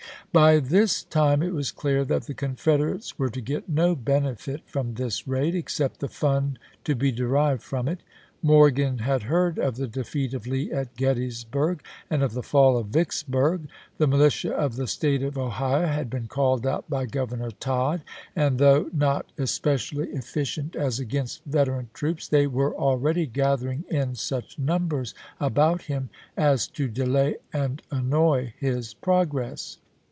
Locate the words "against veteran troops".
21.01-22.29